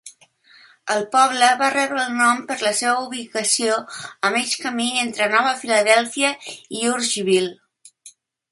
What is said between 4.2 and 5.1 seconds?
a mig camí